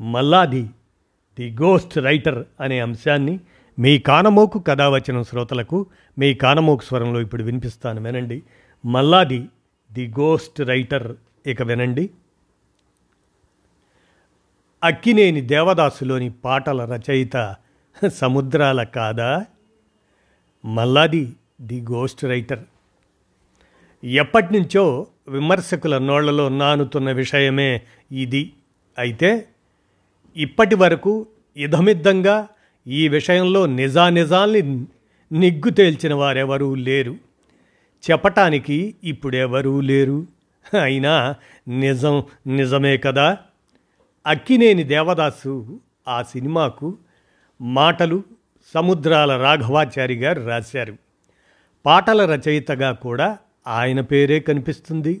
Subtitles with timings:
[0.00, 0.70] Malladi
[1.38, 3.40] the ghost writer అనే అంశాన్ని
[3.78, 5.86] మీ కానమోకు కథావచనం శ్రోతలకు
[6.18, 8.42] మీ కానమోకు స్వరంలో ఇప్పుడు వినిపిస్తాను వినండి.
[8.84, 9.48] మల్లాది
[9.92, 12.10] ది గోస్ట్ రైటర్ ఇక వినండి.
[14.84, 17.54] అక్కినేని దేవదాసులోని పాటల రచయిత
[18.08, 19.46] సముద్రాల కాదా?
[20.64, 22.64] Malladi the ghost writer.
[24.04, 27.82] ఎప్పటినుంచో విమర్శకుల నోళ్ళలో నానుతున్న విషయమే
[28.12, 28.52] ఇది.
[28.98, 29.48] అయితే
[30.36, 31.26] ఇప్పటి వరకు
[31.56, 32.48] ఇదమిద్దంగా
[32.86, 34.62] ఈ విషయంలో నిజానిజాల్ని
[35.32, 37.16] నిగ్గు తేల్చిన వారెవరూ లేరు.
[38.10, 40.26] చెప్పటానికి ఇప్పుడెవరూ లేరు.
[40.82, 41.34] అయినా
[41.68, 43.38] నిజం నిజమే కదా?
[44.26, 46.98] అక్కినేని దేవదాసు ఆ సినిమాకు
[47.60, 48.22] మాటలు
[48.74, 50.96] సముద్రాల రాఘవాచారి గారు రాశారు.
[51.86, 55.20] పాటల రచయితగా కూడా ఆయన పేరే కనిపిస్తుంది.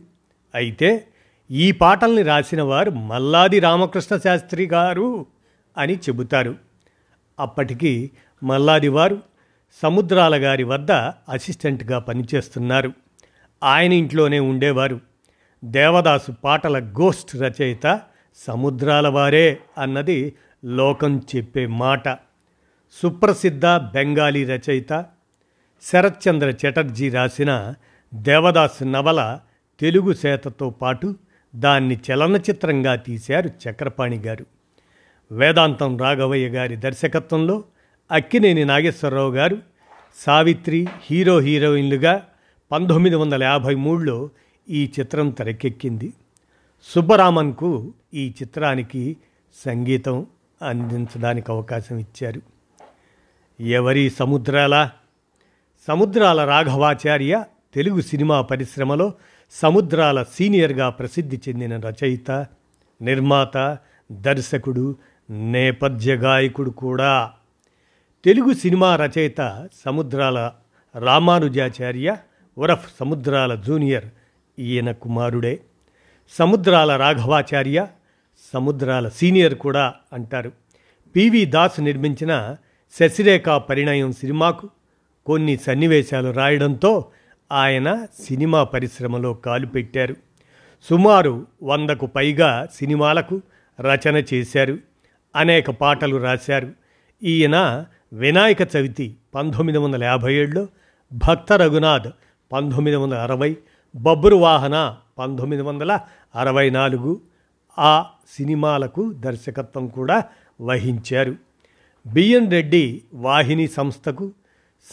[0.54, 1.06] అయితే
[1.50, 5.26] ఈ పాటల్ని రాసినవారు మల్లాది రామకృష్ణ శాస్త్రి గారు
[5.78, 6.54] అని చెబుతారు.
[7.40, 8.10] అప్పటికి
[8.42, 9.20] మల్లాది వారు
[9.82, 10.92] సముద్రాల గారి వద్ద
[11.28, 12.92] అసిస్టెంట్గా పనిచేస్తున్నారు.
[13.62, 15.00] ఆయన ఇంట్లోనే ఉండేవారు.
[15.64, 18.00] దేవదాసు పాటల గోస్ట్ రచయిత
[18.36, 20.34] సముద్రాల వారే అన్నది
[20.64, 22.08] లోకం చెప్పే మాట.
[23.02, 25.04] సుప్రసిద్ధ బెంగాలీ రచయిత
[25.82, 27.74] శరత్చంద్ర చటర్జీ రాసిన
[28.14, 29.40] దేవదాస్ నవల
[29.80, 31.14] తెలుగు సేతతో పాటు
[31.54, 34.46] దాన్ని చలనచిత్రంగా తీశారు చక్రపాణి గారు.
[35.32, 37.64] వేదాంతం రాఘవయ్య గారి దర్శకత్వంలో
[38.12, 39.58] అక్కినేని నాగేశ్వరరావు గారు
[40.16, 42.26] సావిత్రి హీరో హీరోయిన్లుగా
[42.72, 44.30] పంతొమ్మిది వందల యాభై మూడులో
[44.68, 46.12] ఈ చిత్రం తెరకెక్కింది.
[46.94, 49.16] సుబ్బరామన్కు ఈ చిత్రానికి
[49.64, 50.26] సంగీతం
[50.62, 52.40] అందించడానికి అవకాశం ఇచ్చారు.
[53.62, 54.90] ఎవరి సముద్రాల?
[55.88, 57.44] సముద్రాల రాఘవాచార్య
[57.74, 59.12] తెలుగు సినిమా పరిశ్రమలో
[59.50, 62.30] సముద్రాల సీనియర్గా ప్రసిద్ధి చెందిన రచయిత
[63.02, 63.78] నిర్మాత
[64.12, 64.96] దర్శకుడు
[65.30, 67.30] నేపథ్య గాయకుడు కూడా.
[68.24, 70.52] తెలుగు సినిమా రచయిత సముద్రాల
[70.98, 72.16] రామానుజాచార్య
[72.58, 74.04] ఉరఫ్ సముద్రాల జూనియర్
[74.58, 75.60] ఈయన కుమారుడే.
[76.38, 77.86] సముద్రాల రాఘవాచార్య
[78.54, 80.52] సముద్రాల సీనియర్ కూడా అంటారు.
[81.16, 82.56] పివి దాస్ నిర్మించిన
[83.00, 84.68] శశిరేఖ పరిణయం సినిమాకు
[85.26, 87.04] కొన్ని సన్నివేశాలు రాయడంతో
[87.52, 90.16] ఆయన సినిమా పరిశ్రమలో కాలు పెట్టారు.
[90.90, 93.40] సుమారు వందకు పైగా సినిమాలకు
[93.80, 94.78] రచన చేశారు.
[95.36, 96.72] అనేక పాటలు రాశారు.
[97.22, 100.66] ఈయన వినాయక చవితి పంతొమ్మిది వందల యాభై ఏడులో
[101.12, 102.08] భక్త రఘునాథ్
[102.52, 103.56] పంతొమ్మిది వందల అరవై
[103.94, 106.00] బొబ్బరు వాహన పంతొమ్మిది వందల
[106.34, 107.20] అరవై నాలుగు
[107.78, 108.06] ఆ
[108.38, 110.24] సినిమాలకు దర్శకత్వం కూడా
[110.60, 111.34] వహించారు.
[112.06, 114.32] బిఎన్ రెడ్డి వాహిని సంస్థకు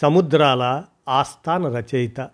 [0.02, 2.30] సముద్రాల ఆస్థాన రచయిత.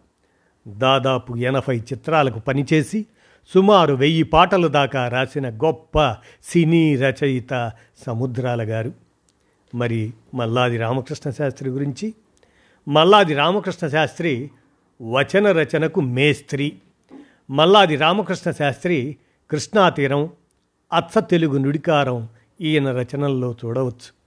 [0.68, 3.06] దాదాపు ఎనభై చిత్రాలకు పనిచేసి
[3.54, 7.72] సుమారు వెయ్యి పాటలు దాకా రాసిన గొప్ప సినీ రచయిత
[8.08, 8.94] సముద్రాల గారు.
[9.76, 12.14] మరి మల్లాది రామకృష్ణ శాస్త్రి గురించి.
[12.88, 14.52] మల్లాది రామకృష్ణ శాస్త్రి
[15.02, 16.76] వచన రచనకు మేస్త్రి.
[17.50, 19.18] మల్లాది రామకృష్ణ శాస్త్రి
[19.52, 20.30] కృష్ణాతీరం
[20.94, 22.30] అచ్చ తెలుగు నుడికారం
[22.62, 24.24] ఈయన రచనల్లో చూడవచ్చు.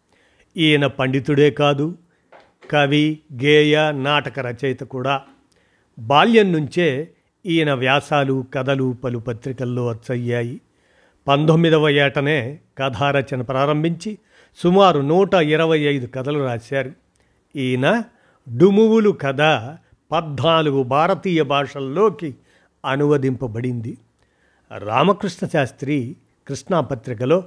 [0.57, 1.99] ఈయన పండితుడే కాదు
[2.71, 5.23] కవి గేయ నాటక రచయిత కూడా.
[5.99, 7.11] బాల్యం నుంచే
[7.47, 10.61] ఈయన వ్యాసాలు కథలు పలు పత్రికల్లో అచ్చయ్యాయి.
[11.29, 14.19] పంతొమ్మిదవ ఏటనే కథారచన ప్రారంభించి
[14.57, 16.93] సుమారు నూట ఇరవై ఐదు కథలు రాశారు.
[17.57, 18.03] ఈయన
[18.57, 19.41] డుమువులు కథ
[20.13, 22.35] పద్నాలుగు భారతీయ భాషల్లోకి
[22.87, 23.99] అనువదింపబడింది.
[24.79, 26.17] రామకృష్ణ శాస్త్రి
[26.49, 27.45] కృష్ణా పత్రికలో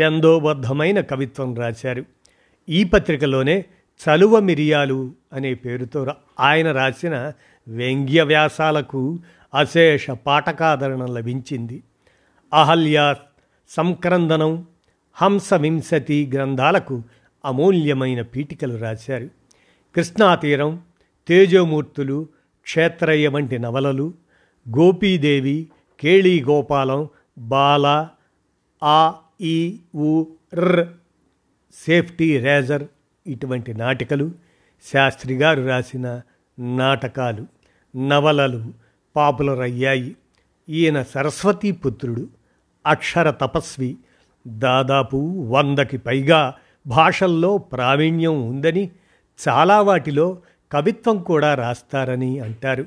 [0.00, 2.04] ఛందోబద్ధమైన కవిత్వం రాశారు.
[2.68, 3.64] ఈ పత్రికలోనే
[3.98, 6.06] చలువ మిరియాలు అనే పేరుతో
[6.40, 7.32] ఆయన రాసిన
[7.68, 9.18] వ్యంగ్య వ్యాసాలకు
[9.54, 11.82] అశేష పాఠకాదరణ లభించింది.
[12.54, 13.14] అహల్య
[13.68, 14.66] సంక్రందనం
[15.12, 17.02] హంసవింశతి గ్రంథాలకు
[17.44, 19.28] అమూల్యమైన పీఠికలు రాశారు.
[19.96, 20.82] కృష్ణాతీరం
[21.28, 22.28] తేజోమూర్తులు
[22.62, 24.14] క్షేత్రయ్య వంటి నవలలు
[24.68, 25.68] గోపీదేవి
[26.00, 28.08] కేళీ గోపాలం బాల
[28.84, 30.24] ఆ ఈ ఊ
[30.58, 30.86] ర్
[31.86, 32.84] సేఫ్టీ రేజర్
[33.26, 34.32] ఇటువంటి నాటికలు
[34.92, 36.20] శాస్త్రి గారు రాసిన
[36.58, 37.57] నాటకాలు.
[37.98, 38.64] నవలలు
[39.16, 40.16] పాపులర్ అయ్యాయి
[40.68, 42.28] ఈయన సరస్వతీ పుత్రుడు
[42.86, 43.96] అక్షర తపస్వి
[44.46, 46.54] దాదాపు వందకి పైగా
[46.86, 48.90] భాషల్లో ప్రావీణ్యం ఉందని
[49.48, 50.38] చాలా వాటిలో
[50.72, 52.86] కవిత్వం కూడా రాస్తారని అంటారు.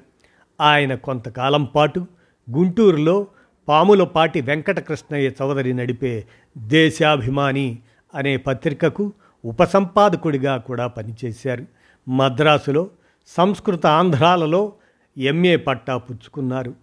[0.61, 2.05] ఆయన కొంతకాలం పాటు
[2.51, 3.27] గుంటూరులో
[3.67, 6.25] పాములపాటి వెంకటకృష్ణయ్య చౌదరి నడిపే
[6.57, 7.79] దేశాభిమాని
[8.15, 9.13] అనే పత్రికకు
[9.45, 11.65] ఉపసంపాదకుడిగా కూడా పనిచేశారు.
[12.09, 12.89] మద్రాసులో
[13.27, 14.73] సంస్కృత ఆంధ్రాలలో
[15.17, 16.75] ఎంఏ పట్టా పుచ్చుకున్నారు.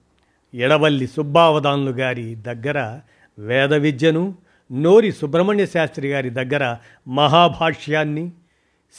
[0.55, 3.01] ఎడవల్లి సుబ్బావధానులు గారి దగ్గర
[3.39, 4.35] వేద విద్యను
[4.73, 6.77] నోరి సుబ్రహ్మణ్య శాస్త్రి గారి దగ్గర
[7.09, 8.33] మహాభాష్యాన్ని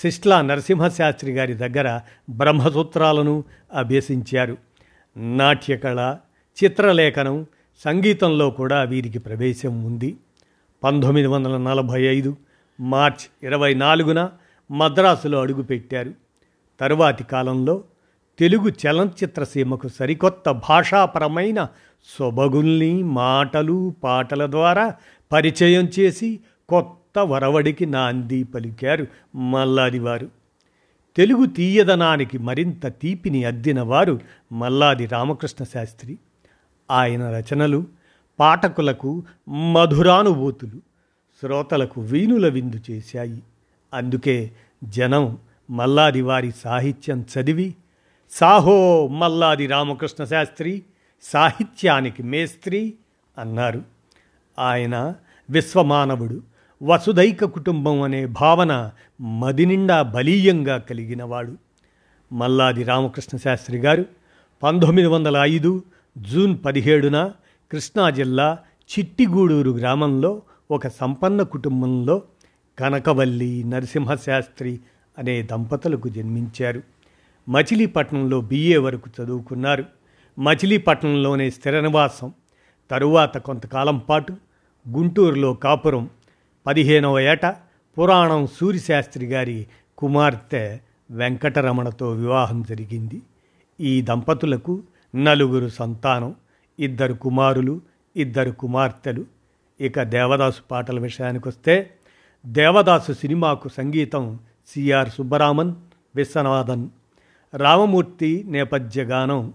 [0.01, 1.99] సిస్లా నరసింహశాస్త్రి గారి దగ్గర
[2.29, 3.43] బ్రహ్మసూత్రాలను
[3.73, 4.57] అభ్యసించారు.
[5.17, 6.17] నాట్యకళ
[6.63, 7.45] చిత్రలేఖనం
[7.79, 10.17] సంగీతంలో కూడా వీరికి ప్రవేశం ఉంది.
[10.83, 12.37] పంతొమ్మిది వందల నలభై ఐదు
[12.79, 14.29] మార్చ్ ఇరవై నాలుగున
[14.71, 16.13] మద్రాసులో అడుగుపెట్టారు.
[16.79, 17.83] తరువాతి కాలంలో
[18.39, 21.67] తెలుగు చలనచిత్ర సీమకు సరికొత్త భాషాపరమైన
[22.19, 24.95] సొబగుల్ని మాటలు పాటల ద్వారా
[25.31, 26.39] పరిచయం చేసి
[26.69, 30.29] కొత్త వరవడికి నాంది పలికారు మల్లాది వారు
[31.15, 34.19] తెలుగు తీయదనానికి మరింత తీపిని అద్దినవారు
[34.51, 36.17] మల్లాది రామకృష్ణ శాస్త్రి.
[36.91, 37.83] ఆయన రచనలు
[38.39, 39.23] పాఠకులకు
[39.73, 40.77] మధురానుభూతులు
[41.41, 43.43] శ్రోతలకు వీణుల విందు చేశాయి.
[43.93, 44.51] అందుకే
[44.83, 45.37] జనం
[45.69, 47.75] మల్లాది వారి సాహిత్యం చదివి
[48.31, 50.83] సాహో మల్లాది రామకృష్ణ శాస్త్రి
[51.23, 52.93] సాహిత్యానికి మేస్త్రి
[53.37, 53.81] అన్నారు.
[54.59, 55.15] ఆయన
[55.49, 56.41] విశ్వమానవుడు
[56.83, 58.91] వసుదైక కుటుంబం అనే భావన
[59.21, 61.57] మదినిండా బలీయంగా కలిగినవాడు.
[62.31, 64.05] మల్లాది రామకృష్ణ శాస్త్రి గారు
[64.63, 65.83] పంతొమ్మిది వందల ఐదు
[66.17, 67.31] జూన్ పదిహేడున
[67.71, 68.57] కృష్ణా జిల్లా
[68.91, 70.41] చిట్టిగూడూరు గ్రామంలో
[70.71, 72.21] ఒక సంపన్న కుటుంబంలో
[72.79, 74.79] కనకవల్లి నరసింహశాస్త్రి
[75.17, 76.98] అనే దంపతులకు జన్మించారు.
[77.49, 79.85] మచిలీపట్నంలో బిఏ వరకు చదువుకున్నారు.
[80.39, 82.33] మచిలీపట్నంలోనే స్థిర నివాసం
[82.91, 84.33] తరువాత కొంతకాలం పాటు
[84.89, 86.09] గుంటూరులో కాపురం.
[86.67, 87.45] పదిహేనవ ఏట
[87.97, 89.67] పురాణం సూర్యశాస్త్రి గారి
[89.97, 90.79] కుమార్తె
[91.11, 93.21] వెంకటరమణతో వివాహం జరిగింది.
[93.79, 94.83] ఈ దంపతులకు
[95.15, 96.35] నలుగురు సంతానం
[96.79, 97.81] ఇద్దరు కుమారులు
[98.15, 99.25] ఇద్దరు కుమార్తెలు.
[99.81, 101.93] ఇక దేవదాసు పాటల విషయానికి వస్తే
[102.45, 105.75] దేవదాసు సినిమాకు సంగీతం సిఆర్ సుబ్బరామన్
[106.15, 106.89] విశ్వనాథన్
[107.55, 109.53] రామమూర్తి నేపథ్యగానం.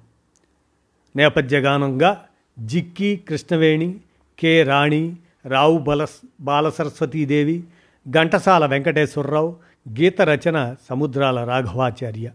[1.16, 2.26] నేపథ్యగానంగా
[2.58, 3.96] జిక్కి కృష్ణవేణి
[4.38, 7.64] కె రాణి రావు బలస్ బాలసరస్వతీదేవి
[8.10, 9.56] ఘంటసాల వెంకటేశ్వరరావు
[9.88, 12.30] గీత రచన సముద్రాల రాఘవాచార్య.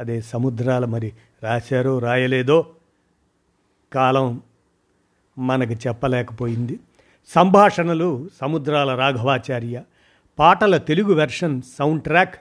[0.00, 1.12] అదే సముద్రాల మరి
[1.42, 2.66] రాశారో రాయలేదో
[3.92, 4.42] కాలం
[5.38, 6.80] మనకు చెప్పలేకపోయింది.
[7.34, 9.82] సంభాషణలు సముద్రాల రాఘవాచార్య.
[10.38, 12.34] పాటల తెలుగు వెర్షన్ సౌండ్ ట్రాక్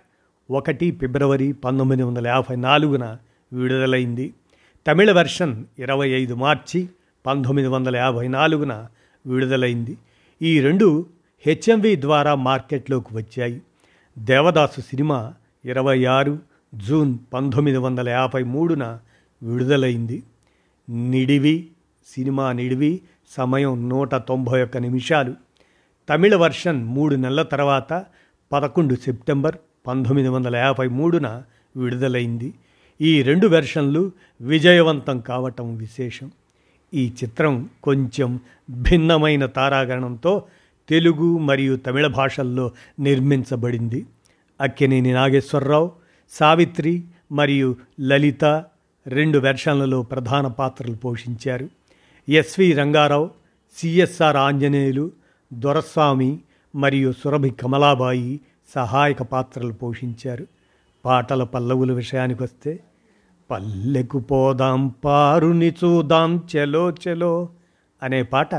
[0.53, 3.17] ఒకటి ఫిబ్రవరి పంతొమ్మిది వందల యాభై నాలుగున
[3.53, 4.33] విడుదలైంది.
[4.87, 6.89] తమిళ వెర్షన్ ఇరవై ఐదు మార్చి
[7.25, 8.87] పంతొమ్మిది వందల యాభై నాలుగున
[9.25, 9.97] విడుదలైంది.
[10.41, 11.05] ఈ రెండు
[11.45, 13.61] హెచ్ఎంవి ద్వారా మార్కెట్లోకి వచ్చాయి.
[14.17, 15.33] దేవదాసు సినిమా
[15.65, 16.39] ఇరవై ఆరు
[16.75, 18.99] జూన్ పంతొమ్మిది వందల యాభై మూడున
[19.43, 20.23] విడుదలైంది.
[20.89, 21.67] నిడివి
[22.15, 25.33] సినిమా నిడివి సమయం నూట తొంభై ఒక్క నిమిషాలు.
[26.09, 28.05] తమిళ వర్షన్ మూడు నెలల తర్వాత
[28.51, 29.55] పదకొండు సెప్టెంబర్
[29.87, 31.43] పంతొమ్మిది వందల యాభై మూడున
[31.77, 32.53] విడుదలైంది.
[33.01, 36.31] ఈ రెండు వెర్షన్లు విజయవంతం కావటం విశేషం.
[36.93, 38.39] ఈ చిత్రం కొంచెం
[38.69, 40.43] భిన్నమైన తారాగణంతో
[40.89, 44.05] తెలుగు మరియు తమిళ భాషల్లో నిర్మించబడింది.
[44.61, 45.91] అక్కినేని నాగేశ్వరరావు
[46.31, 48.65] సావిత్రి మరియు లలిత
[49.07, 51.69] రెండు వెర్షన్లలో ప్రధాన పాత్రలు పోషించారు.
[52.29, 53.29] ఎస్వి రంగారావు
[53.77, 55.11] సిఎస్ఆర్ ఆంజనేయులు
[55.53, 56.39] దొరస్వామి
[56.75, 58.39] మరియు సురభి కమలాబాయి
[58.75, 60.47] సహాయక పాత్రలు పోషించారు.
[61.05, 62.79] పాటల పల్లవుల విషయానికి వస్తే
[63.51, 67.49] పల్లెకు పోదాం పారుని చూదాం చెలో చెలో
[68.03, 68.55] అనే పాట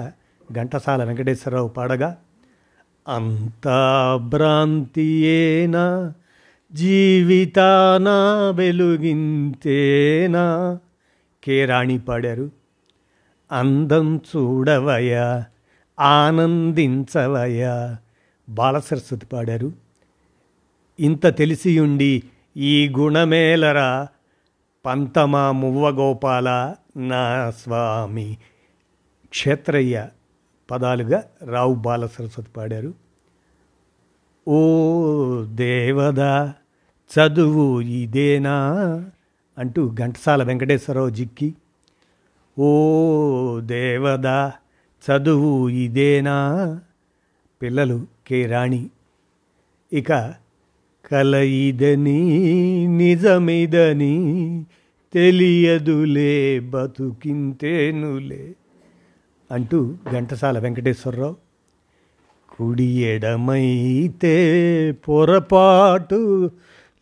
[0.53, 2.17] ఘంటసాల వెంకటేశ్వరరావు పాడగా
[3.09, 3.79] అంతా
[4.23, 6.13] భ్రాంతియేనా
[6.73, 8.17] జీవితానా
[8.51, 10.45] వెలుగింతేనా
[11.45, 12.51] కేరాణి పాడారు.
[13.53, 15.45] అందం చూడవయా
[16.01, 17.97] ఆనందించవయా
[18.49, 19.84] బాలసరస్వతి పాడారు.
[21.01, 22.23] ఇంత తెలిసియుండి
[22.57, 24.09] ఈ గుణమేలరా?
[24.87, 26.75] పంతమా మువ్వగోపాల.
[26.97, 28.39] నా స్వామి.
[29.29, 30.09] క్షేత్రయ్య
[30.71, 32.95] పదాలుగా రావు బాల సరస్వతి పాడారు.
[34.49, 34.75] ఓ
[35.43, 36.55] దేవదా
[37.11, 38.55] చదువు ఇదేనా?
[39.59, 41.55] అంటూ ఘంటసాల వెంకటేశ్వరరావు జిక్కి.
[42.59, 44.53] ఓ దేవదా
[45.11, 46.81] చదువు ఇదేనా?
[47.63, 48.91] పిల్లలు కే రాణి.
[49.93, 50.44] ఇక
[51.13, 52.21] కలయిదని
[52.87, 54.17] నిజమిదని
[55.13, 58.45] తెలియదులే బతుకింతేనులే
[59.51, 59.79] అంటూ
[60.13, 61.37] ఘంటసాల వెంకటేశ్వరరావు
[62.49, 64.35] కుడి ఎడమైతే
[65.07, 66.51] పొరపాటు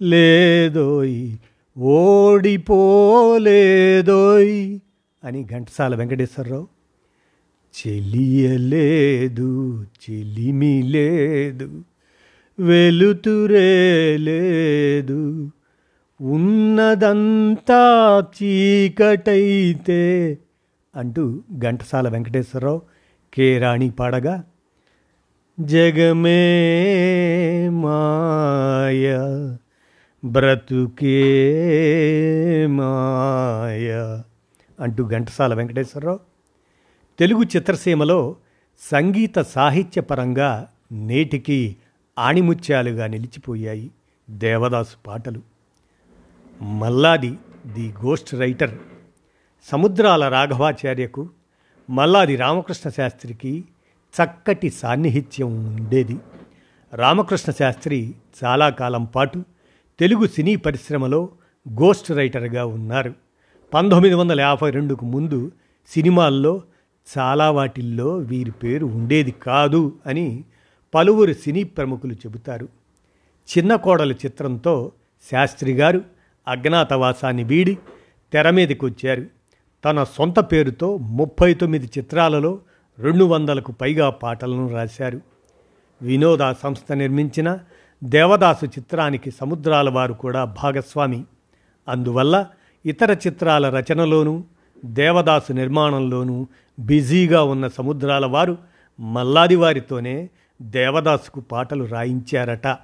[0.00, 1.18] లేదోయ్
[1.76, 3.18] ఓడిపోలేదోయ్
[5.22, 6.66] అని ఘంటసాల వెంకటేశ్వరరావు
[7.74, 9.50] చెలియలేదు
[10.02, 11.68] చెలిమి లేదు.
[12.62, 13.70] వెలుతురే
[14.18, 15.20] లేదు
[16.20, 17.82] ఉన్నదంతా
[18.36, 20.00] చీకటైతే
[20.94, 21.24] అంటూ
[21.58, 22.80] ఘంటసాల వెంకటేశ్వరరావు
[23.32, 24.34] కె రాణి పాడగా
[25.58, 26.40] జగమే
[27.82, 29.06] మాయ
[30.22, 31.18] బ్రతుకే
[32.68, 33.88] మాయ
[34.78, 36.20] అంటూ ఘంటసాల వెంకటేశ్వరరావు
[37.18, 38.20] తెలుగు చిత్రసీమలో
[38.80, 40.50] సంగీత సాహిత్యపరంగా
[40.92, 41.60] నేటికి
[42.18, 43.90] ఆణిముత్యాలుగా నిలిచిపోయాయి
[44.30, 45.40] దేవదాసు పాటలు.
[46.62, 47.38] Malladi
[47.72, 48.78] the ghost writer.
[49.64, 51.28] Samudrala రాఘవాచార్యకు
[51.90, 53.64] Malladi Ramakrishna శాస్త్రికి
[54.22, 56.18] చక్కటి సాన్నిహిత్యం ఉండేది.
[56.94, 58.14] రామకృష్ణ శాస్త్రి
[58.44, 59.44] చాలా కాలం పాటు
[60.00, 61.28] తెలుగు సినీ పరిశ్రమలో
[61.68, 63.14] గోస్ట్ రైటర్గా ఉన్నారు.
[63.74, 65.52] పంతొమ్మిది వందల యాభై రెండుకు ముందు
[65.88, 66.62] సినిమాల్లో
[67.18, 70.44] చాలా వాటిల్లో వీరి పేరు ఉండేది కాదు అని
[70.94, 72.68] పలువురు సినీ ప్రముఖులు చెబుతారు.
[73.58, 74.92] చిన్న కోడలు చిత్రంతో
[75.32, 76.02] శాస్త్రి గారు
[76.48, 77.78] అజ్ఞాతవాసాన్ని వీడి
[78.32, 79.26] తెర మీదకి వచ్చారు.
[79.84, 82.58] తన సొంత పేరుతో ముప్పై తొమ్మిది చిత్రాలలో
[82.98, 85.20] రెండు వందలకు పైగా పాటలను రాశారు.
[86.02, 87.58] వినోద సంస్థ నిర్మించిన
[88.04, 91.24] దేవదాసు చిత్రానికి సముద్రాల వారు కూడా భాగస్వామి.
[91.88, 92.46] అందువల్ల
[92.86, 94.42] ఇతర చిత్రాల రచనలోనూ
[94.84, 96.46] దేవదాసు నిర్మాణంలోనూ
[96.78, 98.58] బిజీగా ఉన్న సముద్రాల వారు
[99.00, 100.30] మల్లాది వారితోనే
[100.62, 102.76] దేవదాసుకు పాటలు రాయించారట.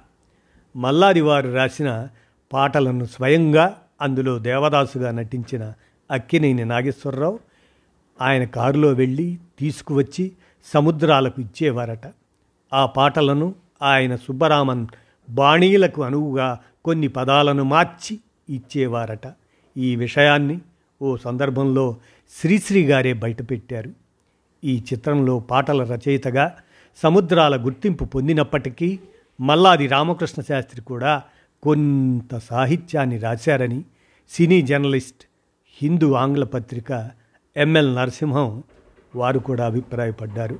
[0.75, 2.07] మల్లాది వారు రాసిన
[2.53, 5.73] పాటలను స్వయంగా అందులో దేవదాసుగా నటించిన
[6.11, 7.39] అక్కినేని నాగేశ్వరరావు
[8.21, 10.31] ఆయన కారులో వెళ్ళి తీసుకువచ్చి
[10.73, 12.13] సముద్రాలకు ఇచ్చేవారట.
[12.73, 14.87] ఆ పాటలను ఆయన సుబ్బరామన్
[15.29, 18.19] బాణీలకు అనువుగా కొన్ని పదాలను మార్చి
[18.49, 19.33] ఇచ్చేవారట.
[19.77, 20.61] ఈ విషయాన్ని
[21.01, 21.95] ఓ సందర్భంలో
[22.41, 23.91] శ్రీశ్రీ గారే బయటపెట్టారు.
[24.63, 26.55] ఈ చిత్రంలో పాటల రచయితగా
[26.97, 28.99] సముద్రాల గుర్తింపు పొందినప్పటికీ
[29.41, 31.23] మల్లాది రామకృష్ణ శాస్త్రి కూడా
[31.63, 33.83] కొంత సాహిత్యాన్ని రాశారని
[34.29, 35.23] సినీ జర్నలిస్ట్
[35.81, 37.09] హిందూ ఆంగ్ల పత్రిక
[37.57, 38.63] ఎంఎల్ నరసింహం
[39.15, 40.59] వారు కూడా అభిప్రాయపడ్డారు.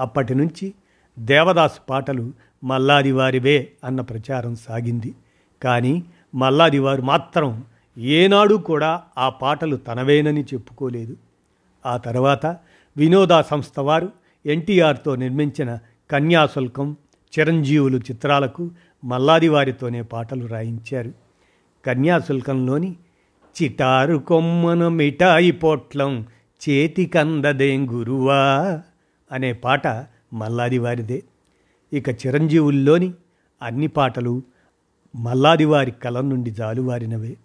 [0.00, 0.74] అప్పటి నుంచి
[1.18, 2.32] దేవదాస్ పాటలు
[2.64, 5.14] మల్లాది వారివే అన్న ప్రచారం సాగింది.
[5.62, 6.04] కానీ
[6.34, 7.64] మల్లాది వారు మాత్రం
[7.98, 11.16] ఏనాడు కూడా ఆ పాటలు తనవేనని చెప్పుకోలేదు.
[11.86, 12.46] ఆ తర్వాత
[12.96, 14.12] వినోదా సంస్థ వారు
[14.46, 15.78] ఎన్టీఆర్తో నిర్మించిన
[16.10, 16.96] కన్యాశుల్కం
[17.38, 18.70] చిరంజీవులు చిత్రాలకు
[19.04, 21.12] మల్లాది వారితోనే పాటలు రాయించారు.
[21.86, 22.96] కన్యాశుల్కంలోని
[23.62, 26.26] చిటారు కొమ్మను మిఠాయి పొట్లం
[26.68, 28.82] చేతికందదేం గురువా
[29.32, 31.22] అనే పాట మల్లాది వారిదే
[31.92, 33.14] ఇక చిరంజీవుల్లోని
[33.62, 34.42] అన్ని పాటలు
[35.16, 37.36] మల్లాది వారి కలం నుండి జాలువారినవే.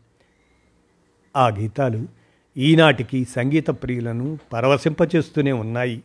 [1.35, 2.16] ఆ గీతాలు
[2.57, 6.03] ఈనాటికి సంగీత ప్రియులను పరవశింపచేస్తూనే ఉన్నాయి.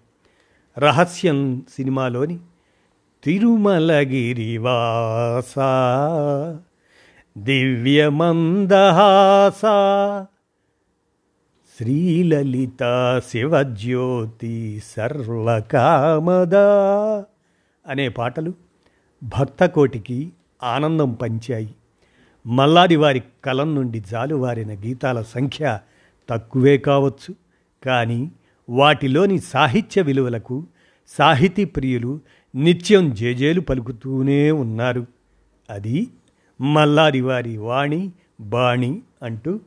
[0.79, 2.39] రహస్యం సినిమాలోని
[3.25, 5.55] తిరుమలగిరివాస
[7.39, 9.61] దివ్యమందహాస
[11.79, 16.55] శ్రీలలిత శివజ్యోతి సర్వకామద
[17.87, 18.55] అనే పాటలు
[19.23, 20.33] భక్తకోటికి
[20.63, 21.75] ఆనందం పంచాయి.
[22.47, 25.79] మల్లాది వారి కలం నుండి జాలువారిన గీతాల సంఖ్య
[26.29, 27.35] తక్కువే కావచ్చు.
[27.85, 28.31] కానీ
[28.69, 30.67] వాటిలోని సాహిత్య విలువలకు
[31.09, 32.21] సాహితీ ప్రియులు
[32.55, 35.07] నిత్యం జేజేలు పలుకుతూనే ఉన్నారు.
[35.71, 36.09] అది
[36.61, 38.11] మల్లారి వారి వాణి
[38.41, 39.61] బాణి అంటూ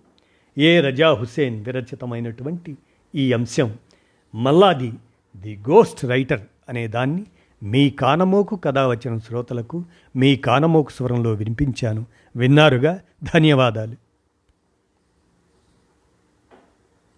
[0.58, 2.78] ఏ రజా హుసేన్ విరచితమైనటువంటి
[3.16, 3.74] ఈ అంశం.
[4.36, 4.94] మల్లాది
[5.38, 7.26] ది గోస్ట్ రైటర్ అనేదాన్ని
[7.64, 9.84] మీ కానమోకు కథ వచ్చిన శ్రోతలకు
[10.16, 12.06] మీ కానమోకు స్వరంలో వినిపించాను.
[12.36, 13.00] విన్నారుగా?
[13.34, 14.05] ధన్యవాదాలు.